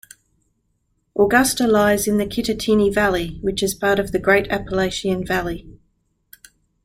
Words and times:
Augusta 1.15 1.67
lies 1.67 2.07
in 2.07 2.17
the 2.17 2.25
Kittatinny 2.25 2.91
Valley 2.91 3.37
which 3.43 3.61
is 3.61 3.75
part 3.75 3.99
of 3.99 4.11
the 4.11 4.17
Great 4.17 4.47
Appalachian 4.49 5.23
Valley. 5.23 5.77